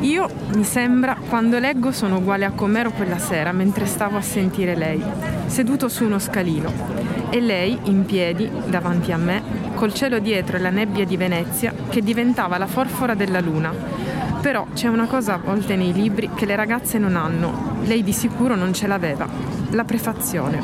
Io, 0.00 0.30
mi 0.54 0.64
sembra, 0.64 1.14
quando 1.28 1.58
leggo 1.58 1.92
sono 1.92 2.16
uguale 2.16 2.46
a 2.46 2.52
com'ero 2.52 2.90
quella 2.90 3.18
sera 3.18 3.52
mentre 3.52 3.84
stavo 3.84 4.16
a 4.16 4.22
sentire 4.22 4.74
lei, 4.74 5.02
seduto 5.44 5.88
su 5.90 6.04
uno 6.04 6.18
scalino, 6.18 6.72
e 7.28 7.38
lei 7.38 7.78
in 7.84 8.06
piedi 8.06 8.50
davanti 8.66 9.12
a 9.12 9.18
me, 9.18 9.42
col 9.74 9.92
cielo 9.92 10.18
dietro 10.18 10.56
e 10.56 10.60
la 10.60 10.70
nebbia 10.70 11.04
di 11.04 11.18
Venezia 11.18 11.74
che 11.90 12.00
diventava 12.00 12.56
la 12.56 12.66
forfora 12.66 13.14
della 13.14 13.40
luna. 13.40 13.74
Però 14.40 14.66
c'è 14.72 14.88
una 14.88 15.06
cosa 15.06 15.34
a 15.34 15.40
volte 15.44 15.76
nei 15.76 15.92
libri 15.92 16.30
che 16.34 16.46
le 16.46 16.56
ragazze 16.56 16.96
non 16.96 17.14
hanno, 17.14 17.76
lei 17.82 18.02
di 18.02 18.12
sicuro 18.12 18.54
non 18.54 18.72
ce 18.72 18.86
l'aveva, 18.86 19.28
la 19.70 19.84
prefazione. 19.84 20.62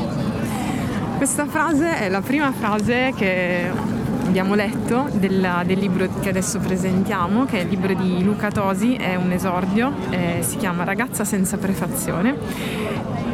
Questa 1.18 1.44
frase 1.44 1.98
è 1.98 2.08
la 2.08 2.22
prima 2.22 2.52
frase 2.52 3.12
che 3.14 3.70
abbiamo 4.26 4.54
letto 4.54 5.08
della, 5.12 5.62
del 5.64 5.78
libro 5.78 6.08
che 6.20 6.28
adesso 6.28 6.58
presentiamo, 6.58 7.44
che 7.44 7.60
è 7.60 7.62
il 7.62 7.68
libro 7.68 7.94
di 7.94 8.22
Luca 8.24 8.50
Tosi, 8.50 8.94
è 8.94 9.14
un 9.14 9.30
esordio, 9.30 9.92
eh, 10.10 10.38
si 10.40 10.56
chiama 10.56 10.84
Ragazza 10.84 11.24
senza 11.24 11.56
prefazione. 11.56 12.36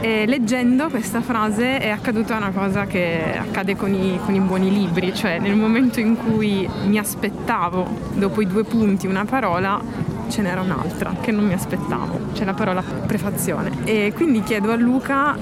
E 0.01 0.27
leggendo 0.27 0.89
questa 0.89 1.21
frase 1.21 1.79
è 1.79 1.89
accaduta 1.89 2.37
una 2.37 2.51
cosa 2.51 2.87
che 2.87 3.37
accade 3.39 3.77
con 3.77 3.95
i, 3.95 4.19
con 4.25 4.35
i 4.35 4.41
buoni 4.41 4.71
libri, 4.71 5.15
cioè 5.15 5.39
nel 5.39 5.55
momento 5.55 6.01
in 6.01 6.17
cui 6.17 6.69
mi 6.87 6.99
aspettavo 6.99 7.87
dopo 8.15 8.41
i 8.41 8.47
due 8.47 8.65
punti 8.65 9.07
una 9.07 9.25
parola, 9.25 9.81
ce 10.29 10.43
n'era 10.43 10.61
un'altra 10.61 11.15
che 11.21 11.31
non 11.31 11.47
mi 11.47 11.53
aspettavo, 11.53 12.19
c'è 12.33 12.45
la 12.45 12.55
parola 12.55 12.83
prefazione. 12.83 13.71
E 13.85 14.13
quindi 14.15 14.43
chiedo 14.43 14.73
a 14.73 14.77
Luca 14.77 15.37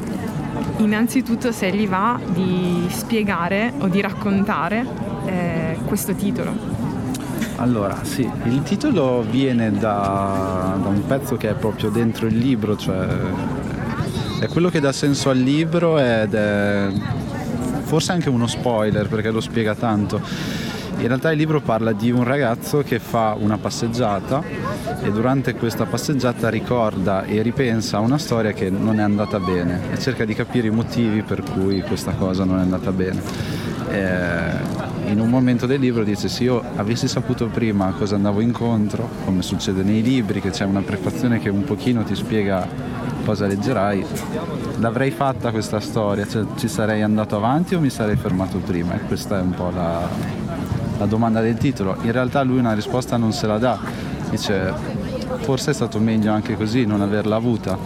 innanzitutto 0.76 1.52
se 1.52 1.70
gli 1.70 1.88
va 1.88 2.20
di 2.26 2.87
spiegare 2.88 3.73
o 3.78 3.88
di 3.88 4.01
raccontare 4.01 5.09
eh, 5.30 5.78
questo 5.84 6.14
titolo. 6.14 6.52
Allora, 7.56 8.04
sì, 8.04 8.28
il 8.44 8.62
titolo 8.62 9.22
viene 9.28 9.70
da, 9.70 10.78
da, 10.80 10.88
un 10.88 11.04
pezzo 11.06 11.36
che 11.36 11.50
è 11.50 11.54
proprio 11.54 11.90
dentro 11.90 12.26
il 12.26 12.36
libro, 12.36 12.76
cioè 12.76 13.06
è 14.40 14.46
quello 14.48 14.70
che 14.70 14.80
dà 14.80 14.92
senso 14.92 15.28
al 15.28 15.37
libro 15.37 15.98
ed 15.98 16.32
è 16.32 16.88
forse 17.82 18.12
anche 18.12 18.30
uno 18.30 18.46
spoiler 18.46 19.09
perché 19.09 19.30
lo 19.30 19.40
spiega 19.40 19.74
tanto. 19.74 20.20
In 21.00 21.06
realtà 21.06 21.30
il 21.32 21.38
libro 21.38 21.60
parla 21.60 21.92
di 21.92 22.10
un 22.10 22.24
ragazzo 22.24 22.82
che 22.82 22.98
fa 22.98 23.37
una 23.38 23.59
passeggiata 23.59 24.42
e 25.02 25.10
durante 25.10 25.54
questa 25.54 25.84
passeggiata 25.87 26.48
ricorda 26.48 27.24
e 27.24 27.42
ripensa 27.42 27.98
a 27.98 28.00
una 28.00 28.18
storia 28.18 28.52
che 28.52 28.70
non 28.70 29.00
è 29.00 29.02
andata 29.02 29.38
bene 29.38 29.92
e 29.92 29.98
cerca 29.98 30.24
di 30.24 30.34
capire 30.34 30.68
i 30.68 30.70
motivi 30.70 31.22
per 31.22 31.42
cui 31.42 31.82
questa 31.82 32.12
cosa 32.12 32.44
non 32.44 32.59
è 32.59 32.62
andata 32.62 32.92
bene. 32.92 33.20
E 33.90 34.90
in 35.10 35.20
un 35.20 35.28
momento 35.28 35.66
del 35.66 35.80
libro 35.80 36.04
dice 36.04 36.28
se 36.28 36.44
io 36.44 36.62
avessi 36.76 37.08
saputo 37.08 37.46
prima 37.48 37.92
cosa 37.92 38.14
andavo 38.14 38.40
incontro, 38.40 39.08
come 39.24 39.42
succede 39.42 39.82
nei 39.82 40.02
libri, 40.02 40.40
che 40.40 40.50
c'è 40.50 40.64
una 40.64 40.82
prefazione 40.82 41.40
che 41.40 41.48
un 41.48 41.64
pochino 41.64 42.04
ti 42.04 42.14
spiega 42.14 42.66
cosa 43.24 43.46
leggerai, 43.46 44.04
l'avrei 44.78 45.10
fatta 45.10 45.50
questa 45.50 45.80
storia, 45.80 46.26
cioè 46.26 46.44
ci 46.56 46.68
sarei 46.68 47.02
andato 47.02 47.36
avanti 47.36 47.74
o 47.74 47.80
mi 47.80 47.90
sarei 47.90 48.16
fermato 48.16 48.58
prima? 48.58 48.94
E 48.94 49.00
questa 49.00 49.38
è 49.38 49.42
un 49.42 49.50
po' 49.50 49.70
la, 49.70 50.08
la 50.96 51.06
domanda 51.06 51.40
del 51.40 51.56
titolo. 51.56 51.96
In 52.02 52.12
realtà 52.12 52.42
lui 52.42 52.58
una 52.58 52.74
risposta 52.74 53.16
non 53.16 53.32
se 53.32 53.46
la 53.46 53.58
dà, 53.58 53.78
dice 54.30 54.72
forse 55.38 55.72
è 55.72 55.74
stato 55.74 55.98
meglio 55.98 56.32
anche 56.32 56.56
così 56.56 56.84
non 56.86 57.00
averla 57.00 57.36
avuta. 57.36 57.76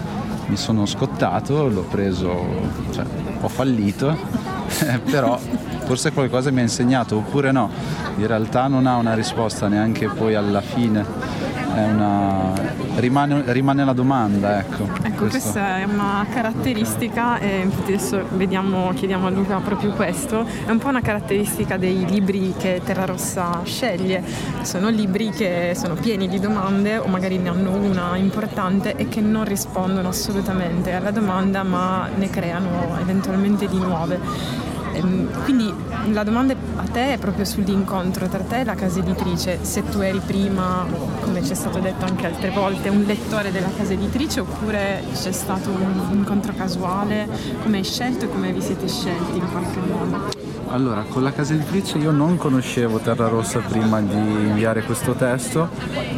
Mi 0.47 0.57
sono 0.59 0.85
scottato, 0.85 1.69
l'ho 1.69 1.85
preso, 1.85 2.45
cioè, 2.93 3.05
ho 3.41 3.49
fallito, 3.49 4.15
però 5.11 5.39
forse 5.85 6.13
qualcosa 6.13 6.51
mi 6.51 6.61
ha 6.61 6.63
insegnato 6.63 7.17
oppure 7.17 7.53
no. 7.53 7.71
In 8.17 8.27
realtà 8.27 8.67
non 8.67 8.87
ha 8.87 8.97
una 8.97 9.15
risposta 9.15 9.69
neanche 9.69 10.09
poi 10.09 10.35
alla 10.35 10.61
fine 10.61 11.53
una... 11.83 12.53
rimane, 12.97 13.43
rimane, 13.47 13.85
la 13.85 13.93
domanda. 13.93 14.61
Ecco, 14.61 14.89
ecco 15.03 15.27
questa 15.27 15.79
è 15.79 15.85
una 15.85 16.25
caratteristica, 16.33 17.39
e 17.39 17.61
infatti 17.63 17.95
adesso 17.95 18.23
vediamo, 18.33 18.93
chiediamo 18.95 19.27
a 19.27 19.31
Luca 19.31 19.59
proprio 19.59 19.91
questo, 19.91 20.47
è 20.67 20.71
un 20.71 20.79
po' 20.79 20.89
una 20.89 21.01
caratteristica 21.01 21.77
dei 21.77 22.05
libri 22.09 22.55
che 22.57 22.81
Terra 22.85 23.05
Rossa 23.05 23.61
sceglie. 23.65 24.23
Sono 24.63 24.89
libri 24.89 25.31
che 25.31 25.73
sono 25.75 25.95
pieni 25.95 26.29
di 26.29 26.39
domande 26.39 26.99
o 26.99 27.07
magari 27.07 27.39
ne 27.39 27.49
hanno 27.49 27.75
una 27.75 28.17
importante 28.17 28.95
e 28.97 29.09
che 29.09 29.21
non 29.21 29.45
rispondono 29.45 30.09
assolutamente 30.09 30.93
alla 30.93 31.11
domanda 31.11 31.63
ma 31.63 32.09
ne 32.15 32.31
creano 32.31 32.97
eventualmente 33.01 33.67
di 33.67 33.79
nuove. 33.79 34.73
Ehm, 34.95 35.43
quindi 35.43 35.73
la 36.13 36.23
domanda 36.23 36.55
a 36.77 36.85
te 36.85 37.15
è 37.15 37.19
proprio 37.19 37.45
sull'incontro 37.45 38.29
tra 38.29 38.39
te 38.39 38.61
e 38.61 38.65
la 38.65 38.75
casa 38.75 39.01
editrice, 39.01 39.59
se 39.63 39.83
tu 39.89 39.99
eri 39.99 40.21
prima, 40.25 40.87
come 41.21 41.43
ci 41.45 41.53
è 41.53 41.55
stato 41.55 41.81
detto 41.81 42.05
anche 42.05 42.27
altre 42.27 42.51
volte, 42.51 42.89
un 42.89 43.03
lettore 43.03 43.51
della 43.51 43.71
casa 43.77 43.93
editrice 43.93 44.41
oppure 44.41 45.03
c'è 45.13 45.33
stato 45.33 45.71
un 45.71 46.11
incontro 46.13 46.53
casuale, 46.57 47.29
come 47.63 47.79
hai 47.79 47.85
scelto 47.85 48.27
e 48.27 48.29
come 48.29 48.53
vi 48.53 48.61
siete 48.61 48.89
scelti 48.89 49.39
in 49.39 49.51
qualche 49.51 49.81
modo? 49.81 50.43
Allora, 50.69 51.05
con 51.09 51.23
la 51.23 51.33
casa 51.33 51.55
editrice 51.55 51.99
io 51.99 52.11
non 52.11 52.37
conoscevo 52.37 52.99
Terra 52.99 53.29
Rossa 53.29 53.61
prima 53.61 54.01
di 54.01 54.15
inviare 54.15 54.83
questo 54.83 55.13
testo, 55.13 55.69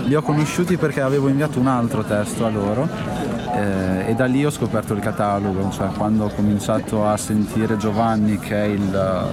li 0.04 0.14
ho 0.14 0.22
conosciuti 0.22 0.76
perché 0.76 1.00
avevo 1.00 1.28
inviato 1.28 1.58
un 1.58 1.66
altro 1.66 2.02
testo 2.04 2.46
a 2.46 2.48
loro 2.48 2.88
eh, 3.56 4.10
e 4.10 4.14
da 4.14 4.26
lì 4.26 4.44
ho 4.44 4.50
scoperto 4.50 4.92
il 4.92 5.00
catalogo, 5.00 5.70
cioè 5.70 5.88
quando 5.96 6.24
ho 6.24 6.28
cominciato 6.28 7.06
a 7.06 7.16
sentire 7.16 7.76
Giovanni 7.76 8.38
che 8.38 8.54
è 8.54 8.66
il, 8.66 9.26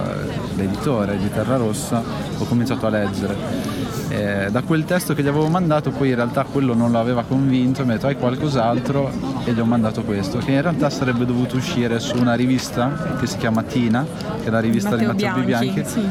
l'editore 0.54 1.18
di 1.18 1.30
Terra 1.30 1.56
Rossa 1.56 2.02
ho 2.38 2.44
cominciato 2.44 2.86
a 2.86 2.90
leggere. 2.90 3.82
Eh, 4.08 4.48
da 4.50 4.62
quel 4.62 4.84
testo 4.84 5.14
che 5.14 5.22
gli 5.22 5.28
avevo 5.28 5.48
mandato 5.48 5.90
poi 5.90 6.10
in 6.10 6.14
realtà 6.14 6.44
quello 6.44 6.74
non 6.74 6.92
lo 6.92 6.98
aveva 6.98 7.24
convinto 7.24 7.84
mi 7.84 7.90
ha 7.90 7.94
detto 7.94 8.06
hai 8.06 8.16
qualcos'altro 8.16 9.10
e 9.44 9.52
gli 9.52 9.58
ho 9.58 9.64
mandato 9.64 10.02
questo 10.02 10.38
che 10.38 10.52
in 10.52 10.62
realtà 10.62 10.88
sarebbe 10.88 11.24
dovuto 11.24 11.56
uscire 11.56 11.98
su 11.98 12.16
una 12.18 12.34
rivista 12.34 13.16
che 13.18 13.26
si 13.26 13.38
chiama 13.38 13.62
Tina 13.62 14.06
che 14.40 14.46
è 14.46 14.50
la 14.50 14.60
rivista 14.60 14.90
Matteo 14.90 15.12
di 15.14 15.24
Matteo 15.24 15.44
Bianchi, 15.44 15.72
Bianchi. 15.72 15.90
Sì. 15.90 16.06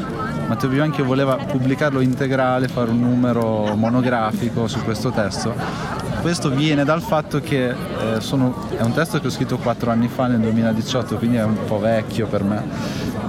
Matteo 0.46 0.68
Bianchi 0.68 1.02
voleva 1.02 1.36
pubblicarlo 1.36 2.00
integrale 2.00 2.68
fare 2.68 2.90
un 2.90 3.00
numero 3.00 3.74
monografico 3.74 4.66
su 4.66 4.82
questo 4.82 5.10
testo 5.10 6.03
questo 6.24 6.48
viene 6.48 6.84
dal 6.84 7.02
fatto 7.02 7.38
che 7.40 7.68
eh, 7.68 8.20
sono, 8.20 8.66
è 8.74 8.80
un 8.80 8.94
testo 8.94 9.20
che 9.20 9.26
ho 9.26 9.30
scritto 9.30 9.58
quattro 9.58 9.90
anni 9.90 10.08
fa 10.08 10.26
nel 10.26 10.38
2018, 10.38 11.16
quindi 11.16 11.36
è 11.36 11.44
un 11.44 11.66
po' 11.66 11.78
vecchio 11.78 12.26
per 12.26 12.42
me. 12.42 12.64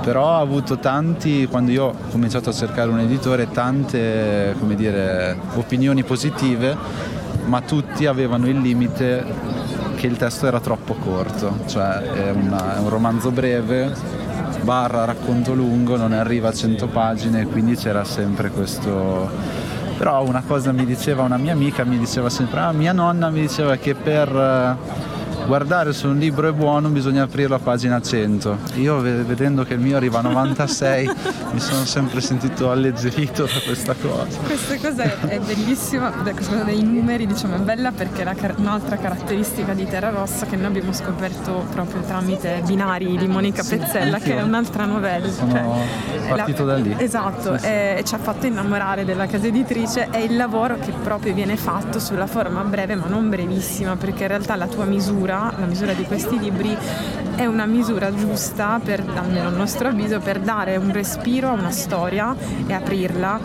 Però 0.02 0.30
ha 0.30 0.40
avuto 0.40 0.78
tanti, 0.78 1.46
quando 1.48 1.72
io 1.72 1.88
ho 1.88 1.96
cominciato 2.10 2.52
a 2.52 2.54
cercare 2.54 2.90
un 2.90 3.00
editore, 3.00 3.52
tante 3.52 4.56
dire, 4.76 5.38
opinioni 5.56 6.04
positive, 6.06 6.74
ma 7.48 7.60
tutti 7.60 8.06
avevano 8.06 8.48
il 8.48 8.62
limite 8.62 9.26
che 9.96 10.08
il 10.08 10.16
testo 10.16 10.48
era 10.48 10.62
troppo 10.62 10.94
corto, 10.94 11.66
cioè 11.66 11.98
è, 11.98 12.30
una, 12.32 12.78
è 12.78 12.80
un 12.80 12.88
romanzo 12.88 13.30
breve, 13.30 13.94
barra 14.62 15.04
racconto 15.04 15.54
lungo, 15.54 15.98
non 15.98 16.14
arriva 16.14 16.48
a 16.48 16.54
100 16.54 16.88
pagine, 16.88 17.46
quindi 17.46 17.76
c'era 17.76 18.06
sempre 18.06 18.52
questo 18.52 19.65
però 19.98 20.24
una 20.24 20.44
cosa 20.46 20.72
mi 20.72 20.86
diceva 20.86 21.24
una 21.24 21.38
mia 21.38 21.54
amica, 21.54 21.84
mi 21.84 21.98
diceva 21.98 22.30
sempre, 22.30 22.60
ah, 22.60 22.72
mia 22.72 22.92
nonna 22.92 23.30
mi 23.30 23.42
diceva 23.42 23.76
che 23.78 23.96
per 23.96 24.28
eh, 24.28 25.05
guardare 25.46 25.94
se 25.94 26.08
un 26.08 26.18
libro 26.18 26.48
è 26.48 26.52
buono 26.52 26.90
bisogna 26.90 27.24
aprirlo 27.24 27.56
a 27.56 27.60
pagina 27.60 28.02
100. 28.02 28.58
Io 28.76 29.00
vedendo 29.00 29.64
che 29.64 29.74
il 29.74 29.80
mio 29.80 29.96
arriva 29.98 30.20
a 30.20 30.22
96 30.24 31.10
mi 31.52 31.60
sono 31.60 31.86
sempre 31.86 32.20
sentito 32.22 32.72
alleggerito 32.72 33.44
da 33.44 33.60
questa 33.64 33.94
cosa. 33.94 34.40
Questa 34.44 34.78
cosa 34.78 35.04
è 35.28 35.40
bellissima, 35.40 36.10
questa 36.12 36.34
cosa 36.34 36.64
dei 36.64 36.84
numeri 36.84 37.28
diciamo 37.28 37.56
è 37.56 37.60
bella 37.60 37.92
perché 37.92 38.24
è 38.24 38.54
un'altra 38.58 38.98
caratteristica 38.98 39.74
di 39.74 39.86
Terra 39.86 40.10
Rossa 40.10 40.46
che 40.46 40.56
noi 40.56 40.66
abbiamo 40.68 40.94
scoperto 40.94 41.66
proprio 41.72 42.02
tramite 42.02 42.62
Binari 42.66 43.18
di 43.18 43.28
Monica 43.28 43.62
sì, 43.62 43.78
Pezzella 43.78 44.18
che 44.18 44.38
è 44.38 44.42
un'altra 44.42 44.86
novella. 44.86 45.30
Sono 45.30 45.52
cioè, 45.52 46.28
partito 46.28 46.66
la, 46.66 46.74
da 46.74 46.80
lì. 46.80 46.96
Esatto, 46.98 47.58
sì, 47.58 47.66
e 47.66 48.04
ci 48.06 48.16
ha 48.16 48.20
fatto 48.20 48.46
innamorare 48.48 49.06
della 49.06 49.28
casa 49.28 49.46
editrice 49.48 50.08
e 50.12 50.24
il 50.24 50.36
lavoro 50.36 50.78
che 50.80 50.92
proprio 51.04 51.34
viene 51.34 51.56
fatto 51.56 52.00
sulla 52.00 52.28
forma 52.28 52.62
breve 52.64 52.96
ma 52.96 53.06
non 53.08 53.30
brevissima 53.30 53.96
perché 53.96 54.24
in 54.24 54.30
realtà 54.30 54.56
la 54.56 54.68
tua 54.68 54.86
misura 54.86 55.35
misura, 55.36 55.54
la 55.58 55.66
misura 55.66 55.94
di 55.94 56.04
questi 56.04 56.40
libri 56.40 56.76
è 57.36 57.46
una 57.46 57.66
misura 57.66 58.14
giusta, 58.14 58.80
per, 58.84 59.04
almeno 59.16 59.50
a 59.50 59.52
nostro 59.52 59.90
avviso, 59.90 60.20
per 60.20 60.40
dare 60.40 60.78
un 60.78 60.92
respiro 60.92 61.50
a 61.50 61.52
una 61.52 61.72
storia 61.72 62.34
e 62.66 62.74
aprirla, 62.74 63.40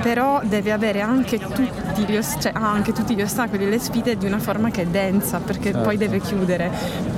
però 0.00 0.40
deve 0.44 0.72
avere 0.72 1.00
anche 1.00 1.38
tutti 1.38 2.04
gli, 2.06 2.18
cioè, 2.40 2.52
anche 2.54 2.92
tutti 2.92 3.14
gli 3.14 3.22
ostacoli 3.22 3.64
e 3.64 3.68
le 3.68 3.78
sfide 3.78 4.16
di 4.16 4.26
una 4.26 4.38
forma 4.38 4.70
che 4.70 4.82
è 4.82 4.86
densa, 4.86 5.38
perché 5.38 5.70
certo. 5.70 5.80
poi 5.80 5.96
deve 5.96 6.20
chiudere. 6.20 6.70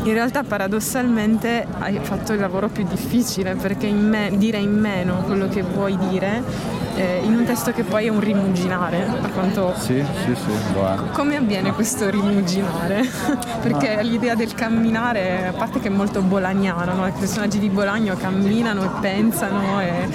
In 0.04 0.12
realtà 0.12 0.42
paradossalmente 0.42 1.66
hai 1.78 1.98
fatto 2.02 2.32
il 2.32 2.40
lavoro 2.40 2.68
più 2.68 2.84
difficile, 2.84 3.54
perché 3.54 3.86
in 3.86 4.08
me, 4.08 4.30
dire 4.34 4.58
in 4.58 4.72
meno 4.72 5.22
quello 5.22 5.48
che 5.48 5.62
vuoi 5.62 5.96
dire 6.08 6.86
eh, 6.98 7.20
in 7.22 7.34
un 7.34 7.44
testo 7.44 7.70
che 7.70 7.84
poi 7.84 8.06
è 8.06 8.08
un 8.08 8.20
rimuginare. 8.20 9.06
A 9.06 9.28
quanto... 9.28 9.72
Sì, 9.78 10.04
sì, 10.24 10.34
sì. 10.34 10.50
Buono. 10.72 11.10
Come 11.12 11.36
avviene 11.36 11.72
questo 11.72 12.10
rimuginare? 12.10 13.02
Perché 13.62 13.96
no. 13.96 14.02
l'idea 14.02 14.34
del 14.34 14.52
camminare, 14.54 15.46
a 15.46 15.52
parte 15.52 15.78
che 15.78 15.88
è 15.88 15.90
molto 15.90 16.20
bolagnano, 16.22 16.94
no? 16.94 17.06
i 17.06 17.12
personaggi 17.16 17.58
di 17.58 17.68
Bolagno 17.68 18.16
camminano 18.16 18.82
e 18.84 18.88
pensano 19.00 19.80
e 19.80 20.08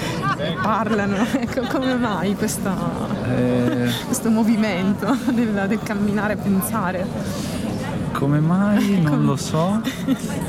parlano. 0.60 1.16
Ecco, 1.44 1.62
come 1.70 1.94
mai 1.94 2.34
questa, 2.34 2.74
eh... 3.28 3.90
questo 4.06 4.30
movimento 4.30 5.16
del, 5.30 5.64
del 5.68 5.80
camminare 5.82 6.34
e 6.34 6.36
pensare? 6.36 7.06
Come 8.12 8.40
mai? 8.40 9.00
Non 9.02 9.24
lo 9.24 9.36
so. 9.36 9.80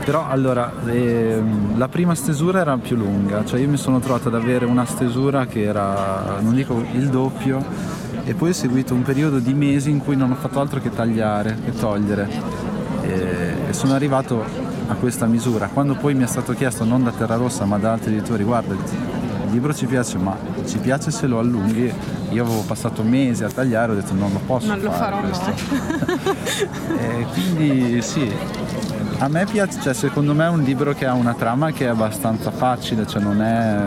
Però 0.06 0.28
allora, 0.28 0.72
eh, 0.86 1.42
la 1.76 1.88
prima 1.88 2.16
stesura 2.16 2.60
era 2.60 2.78
più 2.78 2.96
lunga, 2.96 3.44
cioè 3.44 3.60
io 3.60 3.68
mi 3.68 3.78
sono 3.78 4.00
trovato 4.00 4.28
ad 4.28 4.36
avere 4.36 4.66
una 4.66 4.86
stesura 4.86 5.46
che 5.46 5.64
era, 5.64 6.38
non 6.40 6.54
dico 6.54 6.84
il 6.94 7.10
doppio, 7.10 7.64
e 8.24 8.34
poi 8.34 8.50
ho 8.50 8.54
seguito 8.54 8.94
un 8.94 9.02
periodo 9.02 9.40
di 9.40 9.54
mesi 9.54 9.90
in 9.90 10.00
cui 10.00 10.16
non 10.16 10.32
ho 10.32 10.36
fatto 10.36 10.60
altro 10.60 10.80
che 10.80 10.90
tagliare 10.90 11.58
e 11.66 11.72
togliere. 11.72 12.30
E, 13.02 13.54
e 13.70 13.74
sono 13.74 13.94
arrivato 13.94 14.44
a 14.88 14.94
questa 14.96 15.26
misura. 15.26 15.68
Quando 15.68 15.96
poi 15.96 16.14
mi 16.14 16.24
è 16.24 16.28
stato 16.28 16.54
chiesto 16.54 16.84
non 16.84 17.04
da 17.04 17.12
Terra 17.12 17.36
Rossa 17.36 17.66
ma 17.66 17.78
da 17.78 17.94
altri 17.94 18.14
editori, 18.14 18.44
guarda, 18.44 18.76
libro 19.56 19.74
ci 19.74 19.86
piace, 19.86 20.18
ma 20.18 20.38
ci 20.66 20.78
piace 20.78 21.12
se 21.12 21.28
lo 21.28 21.40
allunghi. 21.40 21.92
Io 22.30 22.44
avevo 22.44 22.62
passato 22.62 23.04
mesi 23.04 23.44
a 23.44 23.50
tagliare, 23.50 23.94
ho 23.94 23.96
detto 23.96 24.14
non 24.14 24.32
lo 24.32 24.40
posso 24.46 24.68
non 24.68 24.80
fare. 24.80 25.16
Non 25.16 25.30
lo 25.30 25.34
farò 25.34 25.54
mai. 25.54 27.00
e 27.00 27.26
quindi 27.34 28.02
sì, 28.02 28.32
a 29.20 29.30
me 29.30 29.46
piace, 29.46 29.80
cioè, 29.82 29.94
secondo 29.94 30.34
me 30.34 30.46
è 30.46 30.50
un 30.50 30.62
libro 30.62 30.94
che 30.94 31.06
ha 31.06 31.14
una 31.14 31.34
trama 31.34 31.72
che 31.72 31.86
è 31.86 31.88
abbastanza 31.88 32.52
facile, 32.52 33.08
cioè 33.08 33.22
non 33.22 33.42
è, 33.42 33.78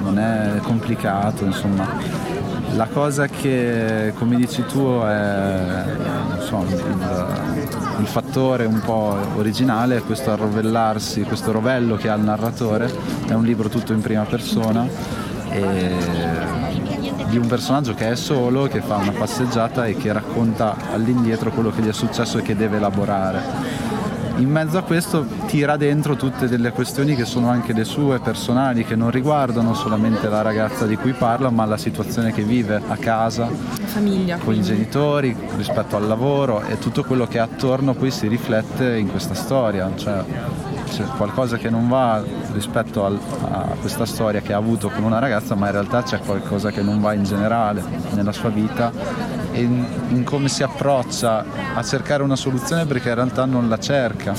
non 0.00 0.18
è 0.18 0.58
complicato, 0.62 1.44
insomma. 1.44 2.37
La 2.74 2.86
cosa 2.86 3.26
che, 3.26 4.12
come 4.16 4.36
dici 4.36 4.64
tu, 4.64 5.00
è 5.02 5.84
so, 6.40 6.64
il, 6.68 7.06
il, 8.00 8.06
fattore 8.06 8.64
un 8.64 8.80
po' 8.80 9.16
originale 9.36 9.96
è 9.96 10.02
questo 10.02 10.30
arrovellarsi, 10.30 11.22
questo 11.22 11.52
rovello 11.52 11.96
che 11.96 12.08
ha 12.08 12.14
il 12.14 12.22
narratore. 12.22 12.90
È 13.26 13.32
un 13.32 13.44
libro 13.44 13.68
tutto 13.68 13.92
in 13.92 14.00
prima 14.00 14.24
persona 14.24 14.86
di 17.28 17.36
un 17.36 17.46
personaggio 17.46 17.94
che 17.94 18.10
è 18.10 18.16
solo, 18.16 18.66
che 18.66 18.80
fa 18.80 18.96
una 18.96 19.12
passeggiata 19.12 19.86
e 19.86 19.96
che 19.96 20.12
racconta 20.12 20.76
all'indietro 20.92 21.50
quello 21.50 21.70
che 21.70 21.82
gli 21.82 21.88
è 21.88 21.92
successo 21.92 22.38
e 22.38 22.42
che 22.42 22.56
deve 22.56 22.76
elaborare 22.76 23.67
in 24.38 24.50
mezzo 24.50 24.78
a 24.78 24.82
questo 24.82 25.26
tira 25.46 25.76
dentro 25.76 26.14
tutte 26.14 26.48
delle 26.48 26.70
questioni 26.70 27.14
che 27.16 27.24
sono 27.24 27.48
anche 27.48 27.72
le 27.72 27.84
sue 27.84 28.20
personali, 28.20 28.84
che 28.84 28.94
non 28.94 29.10
riguardano 29.10 29.74
solamente 29.74 30.28
la 30.28 30.42
ragazza 30.42 30.86
di 30.86 30.96
cui 30.96 31.12
parla, 31.12 31.50
ma 31.50 31.64
la 31.64 31.76
situazione 31.76 32.32
che 32.32 32.42
vive 32.42 32.80
a 32.86 32.96
casa, 32.96 33.48
famiglia, 33.48 34.36
con 34.36 34.46
quindi. 34.46 34.60
i 34.60 34.74
genitori, 34.74 35.36
rispetto 35.56 35.96
al 35.96 36.06
lavoro 36.06 36.62
e 36.62 36.78
tutto 36.78 37.02
quello 37.02 37.26
che 37.26 37.38
attorno 37.38 37.94
poi 37.94 38.10
si 38.10 38.28
riflette 38.28 38.96
in 38.96 39.10
questa 39.10 39.34
storia. 39.34 39.90
Cioè, 39.94 40.24
c'è 40.88 41.04
qualcosa 41.16 41.56
che 41.56 41.68
non 41.68 41.88
va 41.88 42.22
rispetto 42.52 43.04
al, 43.04 43.18
a 43.50 43.74
questa 43.80 44.06
storia 44.06 44.40
che 44.40 44.52
ha 44.52 44.56
avuto 44.56 44.88
con 44.88 45.02
una 45.02 45.18
ragazza, 45.18 45.54
ma 45.54 45.66
in 45.66 45.72
realtà 45.72 46.02
c'è 46.02 46.20
qualcosa 46.20 46.70
che 46.70 46.82
non 46.82 47.00
va 47.00 47.12
in 47.12 47.24
generale 47.24 47.82
nella 48.14 48.32
sua 48.32 48.48
vita 48.48 49.37
e 49.58 49.62
in, 49.62 49.84
in 50.10 50.24
come 50.24 50.48
si 50.48 50.62
approccia 50.62 51.44
a 51.74 51.82
cercare 51.82 52.22
una 52.22 52.36
soluzione 52.36 52.86
perché 52.86 53.08
in 53.08 53.16
realtà 53.16 53.44
non 53.44 53.68
la 53.68 53.78
cerca. 53.78 54.34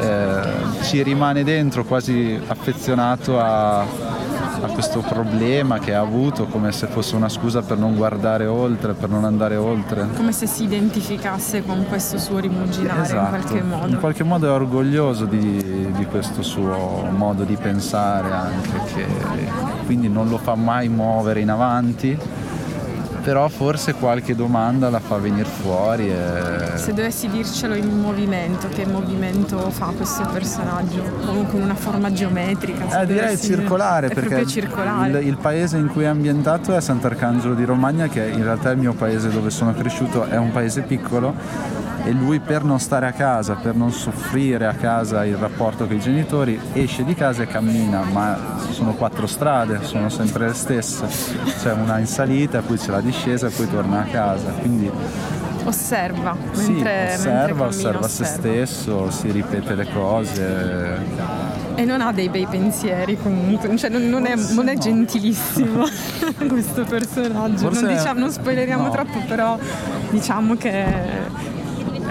Eh, 0.00 0.82
ci 0.82 1.02
rimane 1.02 1.42
dentro 1.42 1.84
quasi 1.84 2.40
affezionato 2.46 3.40
a, 3.40 3.80
a 3.80 4.68
questo 4.72 5.00
problema 5.00 5.78
che 5.78 5.94
ha 5.94 6.00
avuto 6.00 6.46
come 6.46 6.70
se 6.72 6.86
fosse 6.86 7.16
una 7.16 7.28
scusa 7.28 7.62
per 7.62 7.78
non 7.78 7.96
guardare 7.96 8.46
oltre, 8.46 8.94
per 8.94 9.08
non 9.08 9.24
andare 9.24 9.56
oltre. 9.56 10.06
Come 10.16 10.32
se 10.32 10.46
si 10.46 10.64
identificasse 10.64 11.64
con 11.64 11.84
questo 11.88 12.18
suo 12.18 12.38
rimuginare 12.38 13.02
esatto. 13.02 13.34
in 13.34 13.42
qualche 13.42 13.62
modo. 13.62 13.86
In 13.88 13.98
qualche 13.98 14.24
modo 14.24 14.46
è 14.46 14.50
orgoglioso 14.50 15.24
di, 15.24 15.90
di 15.92 16.06
questo 16.06 16.42
suo 16.42 17.06
modo 17.10 17.42
di 17.42 17.56
pensare 17.56 18.30
anche, 18.30 18.80
che 18.94 19.06
quindi 19.86 20.08
non 20.08 20.28
lo 20.28 20.38
fa 20.38 20.54
mai 20.54 20.88
muovere 20.88 21.40
in 21.40 21.50
avanti 21.50 22.18
però 23.22 23.48
forse 23.48 23.94
qualche 23.94 24.34
domanda 24.34 24.90
la 24.90 25.00
fa 25.00 25.16
venire 25.16 25.48
fuori. 25.48 26.10
E... 26.10 26.76
Se 26.76 26.92
dovessi 26.92 27.28
dircelo 27.28 27.74
in 27.74 28.00
movimento, 28.00 28.68
che 28.68 28.84
movimento 28.84 29.70
fa 29.70 29.92
questo 29.96 30.28
personaggio? 30.32 31.02
Comunque 31.24 31.60
una 31.60 31.74
forma 31.74 32.12
geometrica? 32.12 33.00
Eh, 33.00 33.06
direi 33.06 33.38
circolare, 33.38 34.08
è 34.08 34.14
perché 34.14 34.46
circolare. 34.46 35.20
Il, 35.20 35.28
il, 35.28 35.36
paese 35.36 35.78
in 35.78 35.88
cui 35.88 36.04
è 36.04 36.06
ambientato 36.06 36.74
è 36.74 36.80
Sant'Arcangelo 36.80 37.54
di 37.54 37.64
Romagna, 37.64 38.08
che 38.08 38.26
in 38.26 38.42
realtà 38.42 38.70
è 38.70 38.72
il 38.72 38.78
mio 38.78 38.92
paese 38.92 39.30
dove 39.30 39.50
sono 39.50 39.72
cresciuto, 39.72 40.24
è 40.24 40.36
un 40.36 40.50
paese 40.50 40.82
piccolo 40.82 41.34
e 42.04 42.10
lui 42.10 42.40
per 42.40 42.64
non 42.64 42.80
stare 42.80 43.06
a 43.06 43.12
casa, 43.12 43.54
per 43.54 43.74
non 43.74 43.92
soffrire 43.92 44.66
a 44.66 44.74
casa 44.74 45.24
il 45.24 45.36
rapporto 45.36 45.86
con 45.86 45.96
i 45.96 46.00
genitori, 46.00 46.58
esce 46.72 47.04
di 47.04 47.14
casa 47.14 47.42
e 47.42 47.46
cammina, 47.46 48.02
ma 48.02 48.58
sono 48.70 48.94
quattro 48.94 49.26
strade, 49.26 49.82
sono 49.82 50.08
sempre 50.08 50.48
le 50.48 50.54
stesse, 50.54 51.06
c'è 51.60 51.72
una 51.72 51.98
in 51.98 52.06
salita, 52.06 52.60
poi 52.60 52.76
c'è 52.76 52.90
la 52.90 53.00
discesa 53.00 53.48
poi 53.48 53.68
torna 53.68 54.00
a 54.00 54.04
casa. 54.04 54.50
Quindi 54.50 54.90
osserva 55.64 56.36
sì, 56.50 56.72
mentre, 56.72 57.14
osserva, 57.14 57.30
mentre 57.30 57.54
cammina, 57.54 57.66
osserva, 57.66 58.08
se 58.08 58.24
stesso, 58.24 59.10
si 59.10 59.30
ripete 59.30 59.74
le 59.76 59.86
cose. 59.92 61.50
E 61.74 61.84
non 61.84 62.00
ha 62.00 62.12
dei 62.12 62.28
bei 62.28 62.46
pensieri 62.46 63.16
comunque, 63.16 63.76
cioè 63.76 63.90
non, 63.90 64.08
non, 64.08 64.26
è, 64.26 64.34
non 64.54 64.68
è, 64.68 64.76
gentilissimo 64.76 65.84
questo 66.48 66.84
personaggio. 66.84 67.70
Non, 67.70 67.86
diciamo, 67.86 68.18
non 68.18 68.30
spoileriamo 68.30 68.84
no. 68.84 68.90
troppo, 68.90 69.20
però 69.26 69.56
diciamo 70.10 70.56
che 70.56 71.50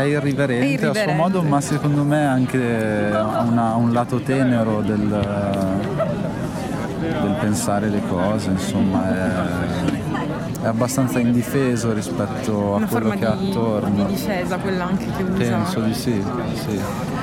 è 0.02 0.06
irriverente, 0.06 0.66
è 0.66 0.70
irriverente, 0.70 1.00
a 1.00 1.04
suo 1.04 1.14
modo, 1.14 1.42
ma 1.44 1.62
secondo 1.62 2.04
me 2.04 2.26
anche 2.26 3.12
ha, 3.12 3.42
una, 3.42 3.76
un 3.76 3.92
lato 3.92 4.20
tenero 4.22 4.82
del, 4.82 5.08
del, 7.00 7.36
pensare 7.40 7.90
le 7.90 8.02
cose, 8.08 8.50
insomma 8.50 9.10
è, 9.10 10.64
è 10.64 10.68
abbastanza 10.68 11.20
indifeso 11.20 11.94
rispetto 11.94 12.58
Una 12.58 12.86
a 12.86 12.90
quello 12.90 13.10
che 13.12 13.26
ha 13.26 13.32
attorno. 13.32 14.06
di 14.06 14.14
difesa 14.14 14.58
quella 14.58 14.86
anche 14.86 15.08
che 15.18 15.24
usa. 15.24 15.38
Penso 15.38 15.80
di 15.82 15.94
sì, 15.94 16.24
sì. 16.54 16.80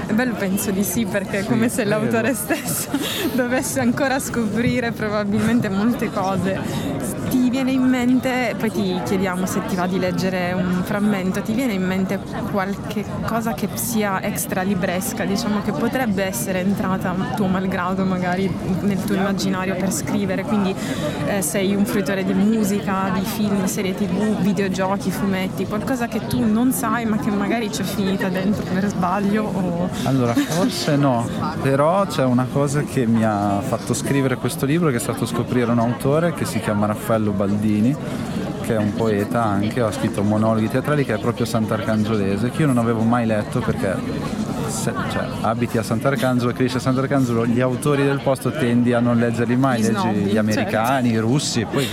È 0.06 0.12
bello, 0.12 0.34
penso 0.34 0.70
di 0.70 0.82
sì, 0.82 1.04
perché 1.04 1.40
è 1.40 1.42
sì, 1.42 1.48
come 1.48 1.68
se 1.68 1.84
l'autore 1.84 2.34
stesso 2.34 2.90
dovesse 3.34 3.80
ancora 3.80 4.18
scoprire 4.18 4.92
probabilmente 4.92 5.68
molte 5.68 6.10
cose 6.10 6.87
ti 7.40 7.50
viene 7.50 7.70
in 7.70 7.82
mente, 7.82 8.54
poi 8.58 8.70
ti 8.70 9.00
chiediamo 9.04 9.46
se 9.46 9.64
ti 9.66 9.76
va 9.76 9.86
di 9.86 9.98
leggere 9.98 10.52
un 10.52 10.82
frammento, 10.82 11.40
ti 11.40 11.52
viene 11.52 11.72
in 11.72 11.86
mente 11.86 12.18
qualche 12.50 13.04
cosa 13.26 13.54
che 13.54 13.68
sia 13.74 14.20
extra 14.20 14.62
libresca, 14.62 15.24
diciamo 15.24 15.62
che 15.62 15.70
potrebbe 15.70 16.24
essere 16.24 16.60
entrata 16.60 17.14
tuo 17.36 17.46
malgrado 17.46 18.04
magari 18.04 18.52
nel 18.80 19.02
tuo 19.04 19.14
immaginario 19.14 19.76
per 19.76 19.92
scrivere, 19.92 20.42
quindi 20.42 20.74
eh, 21.26 21.40
sei 21.40 21.74
un 21.76 21.84
fruitore 21.84 22.24
di 22.24 22.34
musica, 22.34 23.10
di 23.14 23.20
film, 23.20 23.64
serie 23.66 23.94
tv, 23.94 24.40
videogiochi, 24.40 25.10
fumetti, 25.12 25.64
qualcosa 25.64 26.08
che 26.08 26.26
tu 26.26 26.44
non 26.44 26.72
sai 26.72 27.06
ma 27.06 27.18
che 27.18 27.30
magari 27.30 27.68
c'è 27.68 27.84
finita 27.84 28.28
dentro 28.28 28.64
per 28.72 28.88
sbaglio 28.88 29.44
o... 29.44 29.88
Allora, 30.04 30.34
forse 30.34 30.96
no, 30.96 31.26
però 31.62 32.04
c'è 32.04 32.24
una 32.24 32.48
cosa 32.52 32.82
che 32.82 33.06
mi 33.06 33.24
ha 33.24 33.60
fatto 33.60 33.94
scrivere 33.94 34.36
questo 34.36 34.66
libro 34.66 34.90
che 34.90 34.96
è 34.96 35.00
stato 35.00 35.24
scoprire 35.24 35.70
un 35.70 35.78
autore 35.78 36.34
che 36.34 36.44
si 36.44 36.58
chiama 36.58 36.86
Raffaello 36.86 37.27
Baldini 37.32 37.96
che 38.68 38.74
è 38.74 38.78
un 38.78 38.92
poeta 38.92 39.42
anche, 39.42 39.80
ha 39.80 39.90
scritto 39.90 40.22
monologhi 40.22 40.68
teatrali 40.68 41.02
che 41.02 41.14
è 41.14 41.18
proprio 41.18 41.46
Sant'Arcangiolese, 41.46 42.50
che 42.50 42.60
io 42.60 42.66
non 42.66 42.76
avevo 42.76 43.00
mai 43.00 43.24
letto 43.24 43.60
perché 43.60 43.96
se, 44.68 44.92
cioè, 45.10 45.26
abiti 45.40 45.78
a 45.78 45.82
Sant'Arcangelo, 45.82 46.52
cresci 46.52 46.76
a 46.76 46.80
Sant'Arcangelo, 46.80 47.46
gli 47.46 47.60
autori 47.60 48.04
del 48.04 48.20
posto 48.20 48.50
tendi 48.50 48.92
a 48.92 49.00
non 49.00 49.16
leggerli 49.16 49.56
mai, 49.56 49.80
leggi 49.80 50.08
gli 50.08 50.36
americani, 50.36 51.08
certo. 51.08 51.26
i 51.26 51.30
russi, 51.30 51.64
poi 51.64 51.88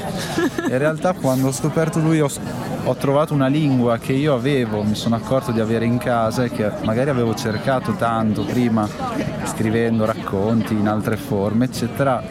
in 0.69 0.77
realtà 0.77 1.13
quando 1.13 1.47
ho 1.47 1.51
scoperto 1.53 1.99
lui 1.99 2.19
ho, 2.19 2.29
ho 2.83 2.95
trovato 2.95 3.33
una 3.33 3.47
lingua 3.47 3.97
che 3.97 4.11
io 4.11 4.33
avevo, 4.33 4.83
mi 4.83 4.95
sono 4.95 5.15
accorto 5.15 5.53
di 5.53 5.61
avere 5.61 5.85
in 5.85 5.97
casa 5.97 6.43
e 6.43 6.51
che 6.51 6.69
magari 6.83 7.09
avevo 7.09 7.33
cercato 7.35 7.93
tanto 7.93 8.43
prima 8.43 8.85
scrivendo 9.45 10.03
racconti 10.03 10.73
in 10.73 10.89
altre 10.89 11.15
forme, 11.15 11.65
eccetera 11.65 12.21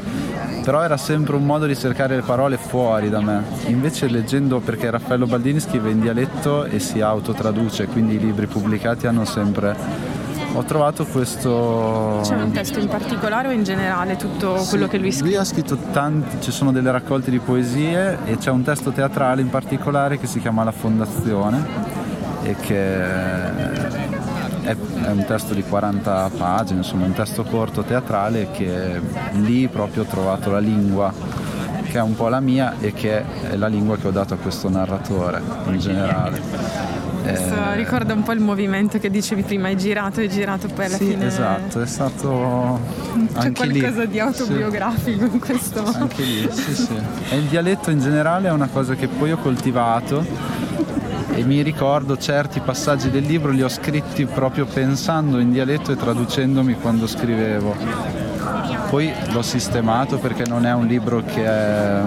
però 0.64 0.82
era 0.82 0.96
sempre 0.96 1.36
un 1.36 1.44
modo 1.44 1.66
di 1.66 1.76
cercare 1.76 2.16
le 2.16 2.22
parole 2.22 2.56
fuori 2.56 3.10
da 3.10 3.20
me. 3.20 3.44
Invece 3.66 4.08
leggendo, 4.08 4.60
perché 4.60 4.88
Raffaello 4.90 5.26
Baldini 5.26 5.60
scrive 5.60 5.90
in 5.90 6.00
dialetto 6.00 6.64
e 6.64 6.78
si 6.78 7.02
autotraduce, 7.02 7.86
quindi 7.86 8.14
i 8.14 8.18
libri 8.18 8.46
pubblicati 8.46 9.06
hanno 9.06 9.26
sempre 9.26 9.76
ho 10.54 10.62
trovato 10.62 11.04
questo. 11.04 12.20
C'è 12.22 12.34
un 12.36 12.52
testo 12.52 12.78
in 12.78 12.86
particolare 12.86 13.48
o 13.48 13.50
in 13.50 13.64
generale 13.64 14.16
tutto 14.16 14.58
sì, 14.58 14.70
quello 14.70 14.86
che 14.86 14.98
lui 14.98 15.12
scrive? 15.12 15.30
Lui 15.30 15.38
ha 15.38 15.44
scritto 15.44 15.76
tanti, 15.92 16.40
ci 16.40 16.52
sono 16.52 16.72
delle 16.72 16.90
raccolte 16.90 17.30
di 17.30 17.40
poesie 17.40 18.18
e 18.24 18.38
c'è 18.38 18.50
un 18.50 18.62
testo 18.62 18.90
teatrale 18.90 19.42
in 19.42 19.50
particolare 19.50 20.18
che 20.18 20.26
si 20.26 20.40
chiama 20.40 20.64
La 20.64 20.72
Fondazione 20.72 21.62
e 22.44 22.56
che 22.56 24.03
è, 24.64 24.74
è, 25.02 25.10
un 25.10 25.24
testo 25.26 25.54
di 25.54 25.62
40 25.62 26.30
pagine, 26.36 26.78
insomma 26.78 27.04
un 27.04 27.12
testo 27.12 27.44
corto 27.44 27.82
teatrale 27.82 28.50
che 28.50 29.00
lì 29.32 29.68
proprio 29.68 30.02
ho 30.02 30.06
trovato 30.06 30.50
la 30.50 30.58
lingua 30.58 31.12
che 31.84 31.98
è 31.98 32.02
un 32.02 32.16
po' 32.16 32.28
la 32.28 32.40
mia 32.40 32.74
e 32.80 32.92
che 32.92 33.22
è 33.42 33.56
la 33.56 33.68
lingua 33.68 33.96
che 33.96 34.08
ho 34.08 34.10
dato 34.10 34.34
a 34.34 34.36
questo 34.36 34.68
narratore 34.68 35.40
in 35.66 35.78
generale. 35.78 36.40
Questo 37.22 37.54
eh, 37.54 37.76
ricorda 37.76 38.12
un 38.12 38.22
po' 38.22 38.32
il 38.32 38.40
movimento 38.40 38.98
che 38.98 39.10
dicevi 39.10 39.42
prima, 39.42 39.68
hai 39.68 39.76
girato, 39.76 40.20
hai 40.20 40.28
girato 40.28 40.68
poi 40.68 40.86
alla 40.86 40.96
sì, 40.96 41.06
fine. 41.06 41.26
Esatto, 41.26 41.80
è 41.80 41.86
stato. 41.86 42.80
C'è 43.38 43.52
qualcosa 43.52 44.02
lì. 44.02 44.08
di 44.08 44.20
autobiografico 44.20 45.26
sì. 45.26 45.32
in 45.32 45.38
questo. 45.40 45.84
Anche 45.84 46.22
lì, 46.22 46.48
sì, 46.50 46.74
sì. 46.74 46.96
E 47.30 47.36
il 47.36 47.44
dialetto 47.44 47.90
in 47.90 48.00
generale 48.00 48.48
è 48.48 48.52
una 48.52 48.68
cosa 48.68 48.94
che 48.94 49.08
poi 49.08 49.32
ho 49.32 49.38
coltivato 49.38 50.26
e 51.34 51.42
mi 51.42 51.62
ricordo 51.62 52.16
certi 52.16 52.60
passaggi 52.60 53.10
del 53.10 53.24
libro 53.24 53.50
li 53.50 53.62
ho 53.62 53.68
scritti 53.68 54.24
proprio 54.24 54.66
pensando 54.66 55.38
in 55.38 55.50
dialetto 55.50 55.90
e 55.90 55.96
traducendomi 55.96 56.74
quando 56.74 57.06
scrivevo. 57.06 57.74
Poi 58.88 59.12
l'ho 59.32 59.42
sistemato 59.42 60.18
perché 60.18 60.44
non 60.46 60.64
è 60.64 60.72
un 60.72 60.86
libro 60.86 61.22
che 61.24 61.44
è 61.44 62.02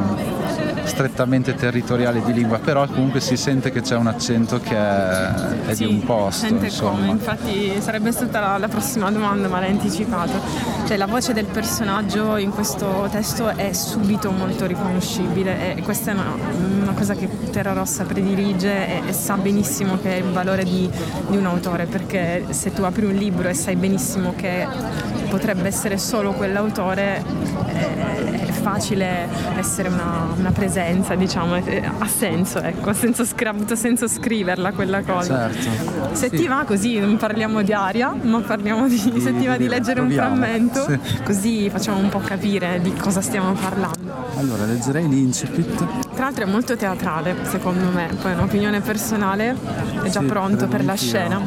strettamente 0.88 1.54
territoriale 1.54 2.24
di 2.24 2.34
lingua, 2.34 2.60
però 2.60 2.88
comunque 2.88 3.20
si 3.20 3.38
sente 3.38 3.72
che 3.72 3.82
c'è 3.82 3.96
un 3.96 4.08
accento 4.08 4.60
che 4.60 4.76
è, 4.76 5.32
è 5.68 5.74
sì, 5.74 5.86
di 5.86 5.94
un 5.94 6.04
posto. 6.04 6.48
Come, 6.80 7.08
infatti 7.08 7.80
sarebbe 7.80 8.12
stata 8.12 8.40
la, 8.40 8.58
la, 8.58 8.68
prossima 8.68 9.12
domanda, 9.12 9.48
ma 9.48 9.60
l'hai 9.60 9.72
anticipato. 9.72 10.40
Cioè 10.86 10.98
la 10.98 11.06
voce 11.06 11.34
del 11.34 11.46
personaggio 11.46 12.38
in 12.38 12.52
questo 12.52 13.08
testo 13.12 13.50
è 13.50 13.74
subito 13.74 14.32
molto 14.32 14.66
riconoscibile 14.66 15.76
e 15.76 15.82
questa 15.82 16.12
è 16.12 16.14
una, 16.14 16.34
una 16.82 16.94
cosa 16.94 17.14
che 17.14 17.28
Terra 17.52 17.74
Rossa 17.74 18.04
predilige 18.04 19.04
e, 19.04 19.10
e, 19.10 19.14
sa 19.14 19.36
benissimo 19.36 20.00
che 20.00 20.14
è 20.14 20.18
il 20.18 20.32
valore 20.32 20.64
di, 20.64 20.90
di 21.28 21.38
un 21.38 21.46
autore, 21.46 21.86
perché 21.86 22.46
se 22.50 22.72
tu 22.74 22.84
apri 22.84 23.06
un 23.06 23.14
libro 23.14 23.50
e 23.50 23.54
sai 23.54 23.76
benissimo 23.76 24.34
che 24.36 24.66
potrebbe 25.30 25.68
essere 25.68 25.98
solo 25.98 26.32
quell'autore, 26.32 27.24
è 27.66 28.37
facile 28.68 29.30
essere 29.56 29.88
una, 29.88 30.28
una 30.36 30.52
presenza, 30.52 31.16
diciamo, 31.16 31.56
ha 31.56 32.08
senso, 32.08 32.60
ecco, 32.60 32.90
ha 32.90 32.94
senso, 32.94 33.26
avuto 33.46 33.76
senso 33.76 34.10
scriverla 34.10 34.74
quella 34.74 35.02
cosa. 35.04 35.50
Certo. 35.50 36.14
Se 36.14 36.30
sì. 36.30 36.36
ti 36.36 36.48
va 36.48 36.66
così, 36.66 37.00
non 37.00 37.16
parliamo 37.16 37.62
di 37.62 37.72
aria, 37.72 38.14
ma 38.22 38.42
parliamo 38.42 38.90
di, 38.90 38.98
sì, 38.98 39.22
se 39.22 39.38
ti 39.38 39.48
va 39.48 39.56
di 39.56 39.70
leggere 39.70 40.02
proviamo. 40.02 40.34
un 40.34 40.40
frammento, 40.40 40.86
sì. 40.86 41.24
così 41.24 41.70
facciamo 41.70 42.00
un 42.00 42.10
po' 42.10 42.20
capire 42.20 42.82
di 42.82 42.94
cosa 42.96 43.22
stiamo 43.22 43.54
parlando. 43.54 44.26
Allora, 44.36 44.66
leggerei 44.66 45.08
l'incipit. 45.08 45.86
Tra 46.14 46.26
l'altro 46.26 46.44
è 46.44 46.48
molto 46.48 46.76
teatrale, 46.76 47.38
secondo 47.44 47.90
me, 47.90 48.10
poi 48.22 48.34
è 48.34 48.36
un'opinione 48.36 48.82
personale, 48.82 49.56
è 50.04 50.10
già 50.10 50.22
pronto 50.22 50.68
per 50.68 50.84
la 50.84 50.96
scena. 50.96 51.40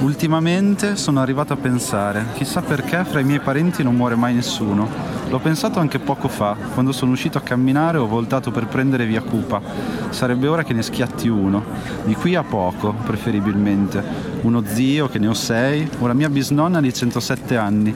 Ultimamente 0.00 0.96
sono 0.96 1.20
arrivato 1.20 1.52
a 1.52 1.56
pensare, 1.56 2.26
chissà 2.34 2.62
perché 2.62 3.04
fra 3.04 3.20
i 3.20 3.24
miei 3.24 3.38
parenti 3.38 3.84
non 3.84 3.94
muore 3.94 4.16
mai 4.16 4.34
nessuno. 4.34 5.13
L'ho 5.28 5.38
pensato 5.40 5.80
anche 5.80 5.98
poco 5.98 6.28
fa, 6.28 6.56
quando 6.74 6.92
sono 6.92 7.12
uscito 7.12 7.38
a 7.38 7.40
camminare 7.40 7.98
ho 7.98 8.06
voltato 8.06 8.50
per 8.50 8.66
prendere 8.66 9.06
via 9.06 9.20
Cupa. 9.20 9.60
Sarebbe 10.10 10.46
ora 10.46 10.62
che 10.62 10.72
ne 10.72 10.82
schiatti 10.82 11.28
uno, 11.28 11.64
di 12.04 12.14
qui 12.14 12.34
a 12.34 12.44
poco, 12.44 12.94
preferibilmente. 13.04 14.32
Uno 14.42 14.62
zio 14.64 15.08
che 15.08 15.18
ne 15.18 15.26
ho 15.26 15.34
sei, 15.34 15.88
o 15.98 16.06
la 16.06 16.12
mia 16.12 16.28
bisnonna 16.28 16.80
di 16.80 16.92
107 16.92 17.56
anni. 17.56 17.94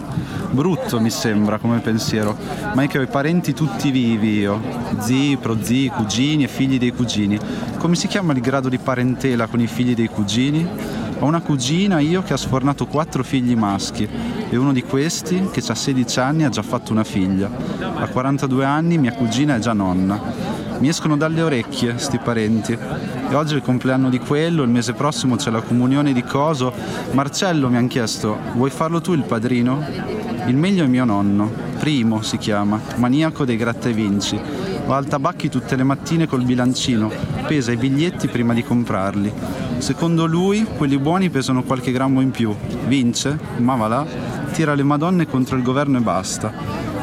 Brutto 0.50 1.00
mi 1.00 1.10
sembra 1.10 1.58
come 1.58 1.78
pensiero, 1.78 2.36
ma 2.74 2.82
è 2.82 2.88
che 2.88 2.98
ho 2.98 3.02
i 3.02 3.06
parenti 3.06 3.52
tutti 3.52 3.90
vivi 3.90 4.38
io. 4.38 4.60
Zii, 4.98 5.36
prozii, 5.36 5.90
cugini 5.90 6.44
e 6.44 6.48
figli 6.48 6.78
dei 6.78 6.92
cugini. 6.92 7.38
Come 7.76 7.94
si 7.94 8.08
chiama 8.08 8.32
il 8.32 8.40
grado 8.40 8.68
di 8.68 8.78
parentela 8.78 9.46
con 9.46 9.60
i 9.60 9.66
figli 9.66 9.94
dei 9.94 10.08
cugini? 10.08 10.66
Ho 11.20 11.26
una 11.26 11.40
cugina 11.40 11.98
io 11.98 12.22
che 12.22 12.32
ha 12.32 12.36
sfornato 12.36 12.86
quattro 12.86 13.24
figli 13.24 13.56
maschi 13.56 14.08
e 14.50 14.56
uno 14.56 14.72
di 14.72 14.82
questi, 14.82 15.48
che 15.50 15.62
ha 15.66 15.74
16 15.74 16.20
anni, 16.20 16.44
ha 16.44 16.48
già 16.48 16.62
fatto 16.62 16.92
una 16.92 17.02
figlia. 17.02 17.50
A 17.96 18.06
42 18.06 18.64
anni 18.64 18.98
mia 18.98 19.12
cugina 19.12 19.56
è 19.56 19.58
già 19.58 19.72
nonna. 19.72 20.20
Mi 20.78 20.88
escono 20.88 21.16
dalle 21.16 21.42
orecchie 21.42 21.98
sti 21.98 22.18
parenti. 22.18 22.72
E 22.72 23.34
oggi 23.34 23.54
è 23.54 23.56
il 23.56 23.62
compleanno 23.62 24.10
di 24.10 24.20
quello, 24.20 24.62
il 24.62 24.68
mese 24.68 24.92
prossimo 24.92 25.34
c'è 25.34 25.50
la 25.50 25.60
comunione 25.60 26.12
di 26.12 26.22
coso. 26.22 26.72
Marcello 27.10 27.68
mi 27.68 27.76
hanno 27.76 27.88
chiesto, 27.88 28.38
vuoi 28.54 28.70
farlo 28.70 29.00
tu 29.00 29.12
il 29.12 29.24
padrino? 29.24 29.84
Il 30.46 30.56
meglio 30.56 30.84
è 30.84 30.86
mio 30.86 31.04
nonno, 31.04 31.66
Primo 31.78 32.22
si 32.22 32.38
chiama, 32.38 32.80
maniaco 32.96 33.44
dei 33.44 33.56
gratta 33.56 33.88
e 33.88 33.92
vinci. 33.92 34.38
Va 34.86 34.96
al 34.96 35.06
tabacchi 35.06 35.48
tutte 35.48 35.76
le 35.76 35.84
mattine 35.84 36.26
col 36.26 36.42
bilancino, 36.42 37.10
pesa 37.46 37.70
i 37.70 37.76
biglietti 37.76 38.28
prima 38.28 38.52
di 38.52 38.64
comprarli. 38.64 39.32
Secondo 39.78 40.26
lui, 40.26 40.64
quelli 40.76 40.98
buoni 40.98 41.30
pesano 41.30 41.62
qualche 41.62 41.92
grammo 41.92 42.20
in 42.20 42.30
più. 42.30 42.54
Vince? 42.86 43.38
Ma 43.58 43.76
va 43.76 43.88
là, 43.88 44.06
tira 44.52 44.74
le 44.74 44.82
madonne 44.82 45.26
contro 45.26 45.56
il 45.56 45.62
governo 45.62 45.98
e 45.98 46.00
basta. 46.00 46.52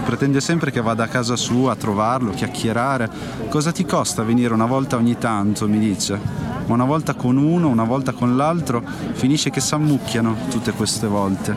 Pretende 0.06 0.40
sempre 0.40 0.72
che 0.72 0.82
vada 0.82 1.06
a 1.06 1.08
casa 1.08 1.36
sua 1.36 1.72
a 1.72 1.76
trovarlo, 1.76 2.32
chiacchierare. 2.32 3.10
Cosa 3.50 3.72
ti 3.72 3.86
costa 3.86 4.24
venire 4.24 4.54
una 4.54 4.68
volta 4.68 4.98
ogni 4.98 5.18
tanto, 5.18 5.68
mi 5.68 5.80
dice. 5.80 6.20
Ma 6.68 6.74
una 6.74 6.86
volta 6.86 7.16
con 7.16 7.38
uno, 7.38 7.70
una 7.70 7.84
volta 7.84 8.12
con 8.12 8.36
l'altro, 8.36 8.84
finisce 9.14 9.50
che 9.50 9.62
s'ammucchiano 9.62 10.36
tutte 10.50 10.72
queste 10.74 11.08
volte. 11.08 11.56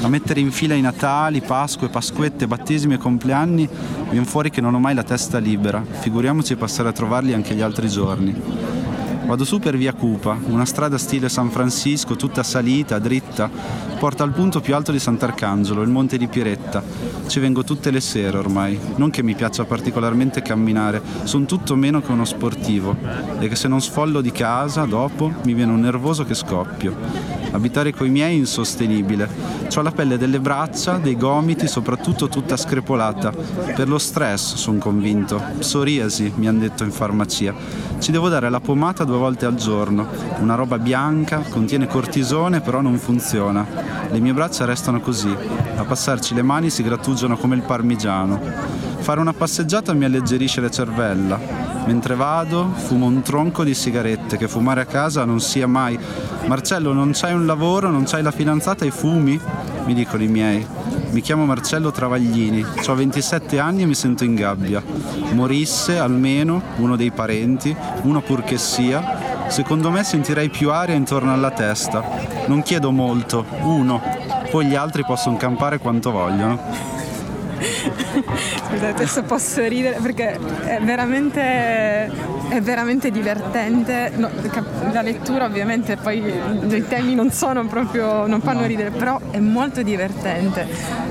A 0.00 0.08
mettere 0.08 0.40
in 0.40 0.52
fila 0.52 0.74
i 0.74 0.80
Natali, 0.80 1.42
Pasque, 1.42 1.88
Pasquette, 1.88 2.46
battesimi 2.46 2.94
e 2.94 2.98
compleanni, 2.98 3.68
viene 4.10 4.26
fuori 4.26 4.50
che 4.50 4.60
non 4.60 4.74
ho 4.74 4.78
mai 4.78 4.94
la 4.94 5.02
testa 5.02 5.38
libera. 5.38 5.84
Figuriamoci 5.86 6.56
passare 6.56 6.88
a 6.88 6.92
trovarli 6.92 7.34
anche 7.34 7.54
gli 7.54 7.62
altri 7.62 7.88
giorni. 7.88 8.71
Vado 9.32 9.44
su 9.44 9.60
per 9.60 9.78
via 9.78 9.94
Cupa, 9.94 10.38
una 10.48 10.66
strada 10.66 10.98
stile 10.98 11.30
San 11.30 11.48
Francisco, 11.48 12.16
tutta 12.16 12.42
salita, 12.42 12.98
dritta, 12.98 13.48
porta 13.98 14.24
al 14.24 14.32
punto 14.32 14.60
più 14.60 14.74
alto 14.74 14.92
di 14.92 14.98
Sant'Arcangelo, 14.98 15.80
il 15.80 15.88
monte 15.88 16.18
di 16.18 16.26
Piretta. 16.26 16.82
Ci 17.26 17.40
vengo 17.40 17.64
tutte 17.64 17.90
le 17.90 18.02
sere 18.02 18.36
ormai, 18.36 18.78
non 18.96 19.08
che 19.08 19.22
mi 19.22 19.34
piaccia 19.34 19.64
particolarmente 19.64 20.42
camminare, 20.42 21.00
sono 21.22 21.46
tutto 21.46 21.76
meno 21.76 22.02
che 22.02 22.12
uno 22.12 22.26
sportivo 22.26 22.94
e 23.38 23.48
che 23.48 23.56
se 23.56 23.68
non 23.68 23.80
sfollo 23.80 24.20
di 24.20 24.32
casa 24.32 24.84
dopo 24.84 25.32
mi 25.44 25.54
viene 25.54 25.72
un 25.72 25.80
nervoso 25.80 26.24
che 26.24 26.34
scoppio. 26.34 27.41
Abitare 27.52 27.92
coi 27.92 28.08
miei 28.08 28.34
è 28.34 28.38
insostenibile. 28.38 29.28
Ho 29.74 29.82
la 29.82 29.90
pelle 29.92 30.18
delle 30.18 30.40
braccia, 30.40 30.96
dei 30.96 31.16
gomiti, 31.16 31.68
soprattutto 31.68 32.28
tutta 32.28 32.56
screpolata. 32.56 33.30
Per 33.30 33.88
lo 33.88 33.98
stress, 33.98 34.54
sono 34.54 34.78
convinto. 34.78 35.40
Psoriasi, 35.58 36.32
mi 36.36 36.48
hanno 36.48 36.60
detto 36.60 36.82
in 36.84 36.90
farmacia. 36.90 37.54
Ci 37.98 38.10
devo 38.10 38.28
dare 38.28 38.50
la 38.50 38.60
pomata 38.60 39.04
due 39.04 39.18
volte 39.18 39.46
al 39.46 39.54
giorno. 39.54 40.08
Una 40.40 40.54
roba 40.54 40.78
bianca, 40.78 41.40
contiene 41.48 41.86
cortisone, 41.86 42.60
però 42.60 42.80
non 42.80 42.98
funziona. 42.98 43.66
Le 44.10 44.18
mie 44.18 44.32
braccia 44.32 44.64
restano 44.64 45.00
così. 45.00 45.34
A 45.76 45.84
passarci 45.84 46.34
le 46.34 46.42
mani 46.42 46.70
si 46.70 46.82
grattugiano 46.82 47.36
come 47.36 47.54
il 47.54 47.62
parmigiano. 47.62 48.40
Fare 48.98 49.20
una 49.20 49.32
passeggiata 49.32 49.92
mi 49.92 50.04
alleggerisce 50.04 50.60
la 50.60 50.70
cervella. 50.70 51.38
Mentre 51.86 52.14
vado, 52.14 52.72
fumo 52.74 53.06
un 53.06 53.22
tronco 53.22 53.64
di 53.64 53.74
sigarette, 53.74 54.36
che 54.36 54.46
fumare 54.46 54.82
a 54.82 54.86
casa 54.86 55.24
non 55.24 55.40
sia 55.40 55.66
mai. 55.66 55.98
Marcello, 56.46 56.92
non 56.92 57.12
c'hai 57.14 57.32
un 57.32 57.46
lavoro, 57.46 57.90
non 57.90 58.04
c'hai 58.04 58.22
la 58.22 58.30
fidanzata 58.30 58.84
e 58.84 58.90
fumi? 58.90 59.40
Mi 59.84 59.94
dicono 59.94 60.22
i 60.22 60.28
miei. 60.28 60.66
Mi 61.10 61.20
chiamo 61.20 61.44
Marcello 61.44 61.90
Travaglini, 61.90 62.64
ho 62.86 62.94
27 62.94 63.58
anni 63.58 63.82
e 63.82 63.86
mi 63.86 63.94
sento 63.94 64.24
in 64.24 64.34
gabbia. 64.34 64.82
Morisse 65.32 65.98
almeno 65.98 66.62
uno 66.76 66.96
dei 66.96 67.10
parenti, 67.10 67.74
uno 68.02 68.22
pur 68.22 68.42
che 68.44 68.56
sia, 68.56 69.48
secondo 69.48 69.90
me 69.90 70.04
sentirei 70.04 70.48
più 70.48 70.70
aria 70.70 70.94
intorno 70.94 71.32
alla 71.32 71.50
testa. 71.50 72.02
Non 72.46 72.62
chiedo 72.62 72.90
molto, 72.90 73.44
uno, 73.60 74.00
poi 74.50 74.66
gli 74.66 74.74
altri 74.74 75.04
possono 75.04 75.36
campare 75.36 75.78
quanto 75.78 76.10
vogliono. 76.10 76.60
Scusate, 78.68 78.86
adesso 78.86 79.22
posso 79.22 79.66
ridere 79.66 79.98
perché 80.00 80.38
è 80.64 80.80
veramente, 80.82 82.10
è 82.52 82.60
veramente 82.60 83.10
divertente. 83.10 84.12
No, 84.14 84.28
la 84.92 85.00
lettura 85.00 85.46
ovviamente 85.46 85.96
poi 85.96 86.18
i 86.68 86.84
temi 86.86 87.14
non 87.14 87.30
sono 87.30 87.66
proprio, 87.66 88.26
non 88.26 88.42
fanno 88.42 88.66
ridere, 88.66 88.90
però 88.90 89.18
è 89.30 89.38
molto 89.38 89.82
divertente 89.82 90.66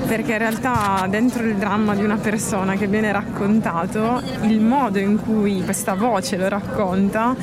perché 0.06 0.32
in 0.32 0.38
realtà 0.38 1.06
dentro 1.08 1.42
il 1.44 1.56
dramma 1.56 1.94
di 1.94 2.04
una 2.04 2.16
persona 2.16 2.74
che 2.74 2.86
viene 2.86 3.12
raccontato, 3.12 4.22
il 4.42 4.60
modo 4.60 4.98
in 4.98 5.20
cui 5.20 5.62
questa 5.62 5.94
voce 5.94 6.36
lo 6.36 6.48
racconta 6.48 7.34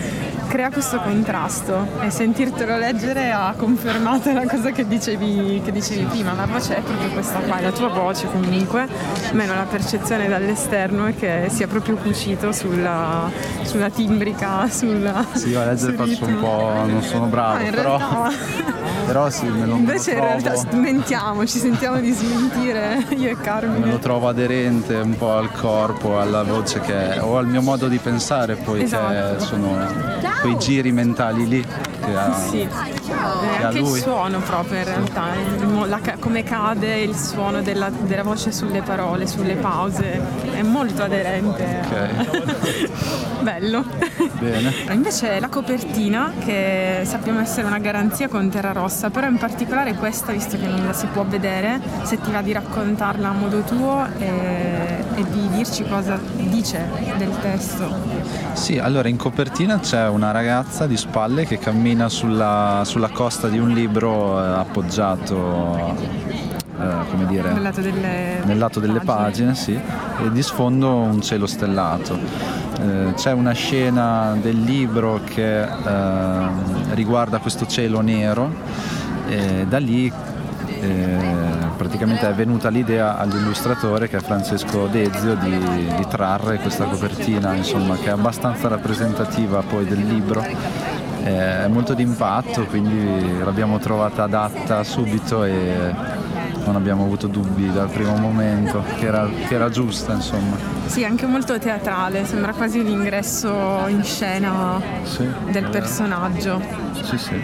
crea 0.50 0.72
questo 0.72 1.00
contrasto. 1.00 1.88
E 2.02 2.10
sentirtelo 2.10 2.78
leggere 2.78 3.32
ha 3.32 3.54
confermato 3.56 4.34
la 4.34 4.46
cosa 4.46 4.72
che 4.72 4.86
dicevi, 4.88 5.62
che 5.64 5.72
dicevi 5.72 6.04
prima, 6.06 6.34
la 6.34 6.48
voce 6.48 6.78
è 6.78 6.82
proprio 6.82 7.10
questa 7.10 7.40
qua, 7.40 7.62
la 7.62 7.72
tua 7.72 7.90
voce 7.90 8.28
comunque, 8.28 8.88
meno 9.32 9.54
la 9.54 9.68
percezione 9.70 10.28
dall'esterno 10.28 11.06
è 11.06 11.16
che 11.16 11.48
sia 11.50 11.68
proprio 11.68 11.96
cucito 11.96 12.52
sulla, 12.52 13.30
sulla 13.62 13.90
timbrica, 13.90 14.68
sulla... 14.70 15.24
Sì, 15.34 15.54
a 15.54 15.66
leggere 15.66 15.94
faccio 15.94 16.26
un 16.26 16.40
po', 16.40 16.72
non 16.86 17.02
sono 17.04 17.28
bravo, 17.28 17.64
ah, 17.66 17.70
però... 17.70 17.98
Realtà... 17.98 18.78
Però 19.10 19.28
sì, 19.32 19.48
me 19.48 19.66
lo 19.66 19.76
Invece 19.76 20.12
in 20.12 20.20
realtà 20.20 20.54
smentiamo, 20.54 21.44
ci 21.48 21.58
sentiamo 21.58 22.00
di 22.00 22.12
smentire 22.12 22.49
io 23.16 23.30
e 23.30 23.38
Carmine. 23.40 23.86
Me 23.86 23.92
lo 23.92 24.00
trovo 24.00 24.28
aderente 24.28 24.96
un 24.96 25.16
po' 25.18 25.34
al 25.34 25.52
corpo, 25.52 26.20
alla 26.20 26.44
voce 26.44 26.80
che 26.80 27.16
è, 27.16 27.24
o 27.24 27.38
al 27.38 27.48
mio 27.48 27.62
modo 27.62 27.88
di 27.88 27.98
pensare 27.98 28.56
poi 28.56 28.84
esatto. 28.84 29.38
che 29.38 29.44
sono 29.44 29.78
quei 30.42 30.58
giri 30.58 30.92
mentali 30.92 31.48
lì 31.48 31.66
che 32.10 32.18
ha, 32.18 32.34
sì. 32.34 32.60
E 32.62 33.64
anche 33.64 33.80
il 33.80 33.88
suono 33.88 34.40
proprio 34.40 34.80
in 34.80 34.86
realtà, 34.86 35.28
la, 35.86 36.00
come 36.20 36.44
cade 36.44 37.00
il 37.00 37.16
suono 37.16 37.62
della, 37.62 37.90
della, 37.90 38.24
voce 38.24 38.52
sulle 38.52 38.82
parole, 38.82 39.28
sulle 39.28 39.56
pause, 39.56 40.22
è 40.52 40.62
molto 40.62 41.04
aderente. 41.04 41.82
Ok. 41.86 43.40
Bello. 43.42 43.84
Bene. 44.40 44.74
Invece 44.92 45.40
la 45.40 45.48
copertina, 45.50 46.34
che 46.44 47.02
sappiamo 47.04 47.40
essere 47.40 47.68
una 47.68 47.80
garanzia 47.80 48.28
con 48.28 48.50
Terra 48.50 48.72
Rossa, 48.72 49.10
però 49.10 49.28
in 49.28 49.38
particolare 49.38 49.94
questa, 49.94 50.32
visto 50.32 50.58
che 50.58 50.68
non 50.68 50.86
la 50.86 50.94
si 50.94 51.08
può 51.08 51.24
vedere, 51.24 51.80
se 52.04 52.20
ti 52.20 52.32
va 52.32 52.42
di 52.42 52.52
raccontarla 52.52 53.30
a 53.30 53.34
modo 53.34 53.62
tuo 53.62 54.06
e, 54.18 55.04
e 55.20 55.26
di 55.32 55.50
dirci 55.50 55.84
cosa 55.84 56.18
dice 56.34 56.88
del 57.18 57.32
testo. 57.42 57.94
Sì, 58.54 58.78
allora 58.78 59.10
in 59.10 59.18
copertina 59.18 59.80
c'è 59.80 60.08
una 60.08 60.32
ragazza 60.32 60.88
di 60.88 60.96
spalle 60.96 61.46
che 61.46 61.58
cammina 61.58 62.08
sulla, 62.08 62.84
sulla 62.86 63.10
costa 63.10 63.50
di 63.50 63.60
un 63.60 63.70
libro 63.70 64.42
eh, 64.42 64.48
appoggiato 64.48 65.96
eh, 66.80 67.10
come 67.10 67.26
dire, 67.28 67.52
nel 67.52 67.62
lato 67.62 67.82
delle, 67.82 68.42
nel 68.46 68.58
lato 68.58 68.80
delle 68.80 69.02
pagine, 69.02 69.52
pagine 69.52 69.56
sì, 69.56 69.74
e 69.74 70.32
di 70.32 70.42
sfondo 70.42 70.96
un 70.96 71.22
cielo 71.22 71.48
stellato. 71.48 72.18
Eh, 72.80 73.14
c'è 73.16 73.34
una 73.34 73.52
scena 73.52 74.38
del 74.40 74.62
libro 74.62 75.20
che 75.26 75.64
eh, 75.64 76.48
riguarda 76.92 77.40
questo 77.40 77.68
cielo 77.68 78.00
nero 78.00 78.50
e 79.28 79.66
da 79.68 79.80
lì 79.80 80.12
eh, 80.82 81.68
praticamente 81.78 82.28
è 82.28 82.34
venuta 82.34 82.70
l'idea 82.70 83.18
all'illustratore 83.18 84.08
che 84.08 84.18
è 84.18 84.20
Francesco 84.20 84.88
Dezio 84.88 85.36
di, 85.36 85.58
di 85.96 86.08
trarre 86.08 86.58
questa 86.58 86.86
copertina 86.86 87.54
insomma, 87.54 87.96
che 87.96 88.08
è 88.08 88.12
abbastanza 88.12 88.68
rappresentativa 88.68 89.62
poi 89.62 89.86
del 89.86 90.06
libro 90.06 90.46
è 91.24 91.68
molto 91.68 91.94
d'impatto 91.94 92.66
quindi 92.66 93.40
l'abbiamo 93.44 93.78
trovata 93.78 94.24
adatta 94.24 94.84
subito 94.84 95.44
e 95.44 95.94
non 96.66 96.76
abbiamo 96.76 97.04
avuto 97.04 97.28
dubbi 97.28 97.72
dal 97.72 97.90
primo 97.90 98.16
momento 98.16 98.84
che 98.98 99.06
era, 99.06 99.28
che 99.48 99.56
era 99.56 99.70
giusta 99.70 100.14
insomma. 100.14 100.79
Sì, 100.90 101.04
anche 101.04 101.28
molto 101.28 101.60
teatrale, 101.60 102.26
sembra 102.26 102.52
quasi 102.52 102.84
l'ingresso 102.84 103.86
in 103.88 104.04
scena 104.04 104.82
sì, 105.04 105.24
del 105.52 105.70
personaggio. 105.70 106.60
Sì, 107.04 107.16
sì. 107.16 107.42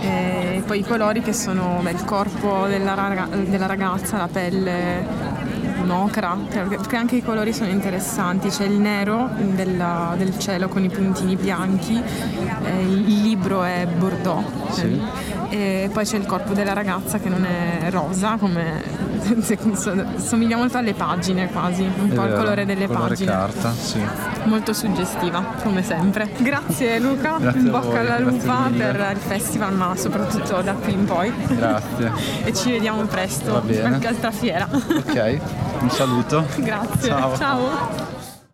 E 0.00 0.62
poi 0.66 0.78
i 0.78 0.82
colori 0.82 1.20
che 1.20 1.34
sono 1.34 1.80
beh, 1.82 1.90
il 1.90 2.04
corpo 2.04 2.66
della, 2.66 2.94
raga- 2.94 3.28
della 3.30 3.66
ragazza, 3.66 4.16
la 4.16 4.28
pelle 4.28 5.54
un'ocra, 5.82 6.36
perché 6.50 6.96
anche 6.96 7.16
i 7.16 7.22
colori 7.22 7.52
sono 7.52 7.68
interessanti, 7.68 8.48
c'è 8.48 8.64
il 8.64 8.78
nero 8.78 9.28
della, 9.36 10.14
del 10.16 10.38
cielo 10.38 10.68
con 10.68 10.82
i 10.82 10.88
puntini 10.88 11.36
bianchi, 11.36 12.02
eh, 12.64 12.80
il 12.80 13.20
libro 13.20 13.62
è 13.62 13.86
bordeaux 13.86 14.72
sì. 14.72 15.00
e 15.50 15.90
poi 15.92 16.04
c'è 16.04 16.16
il 16.16 16.26
corpo 16.26 16.54
della 16.54 16.72
ragazza 16.72 17.18
che 17.18 17.28
non 17.28 17.44
è 17.44 17.90
rosa, 17.90 18.36
come 18.38 18.82
somiglia 20.18 20.56
molto 20.56 20.78
alle 20.78 20.94
pagine 20.94 21.50
quasi, 21.50 21.82
un 21.82 22.10
è 22.10 22.14
po' 22.14 22.20
al 22.22 22.34
colore 22.34 22.64
delle 22.64 22.86
colore 22.86 23.08
pagine. 23.08 23.30
carta, 23.30 23.72
sì. 23.72 24.00
Molto 24.44 24.72
suggestiva, 24.72 25.42
come 25.62 25.82
sempre. 25.82 26.30
Grazie 26.38 26.98
Luca, 26.98 27.36
grazie 27.38 27.60
in 27.60 27.70
bocca 27.70 27.86
voi, 27.86 27.98
alla 27.98 28.18
lupa 28.18 28.70
per 28.76 29.10
il 29.12 29.20
festival, 29.20 29.74
ma 29.74 29.96
soprattutto 29.96 30.60
da 30.62 30.74
qui 30.74 30.92
in 30.92 31.04
poi. 31.04 31.32
Grazie. 31.48 32.12
e 32.44 32.54
ci 32.54 32.70
vediamo 32.70 33.02
presto, 33.04 33.62
qualche 33.62 34.06
altra 34.06 34.30
fiera. 34.30 34.68
Ok. 34.70 35.40
Un 35.80 35.90
saluto. 35.90 36.44
Grazie. 36.56 37.08
Ciao. 37.08 37.36
Ciao. 37.36 38.15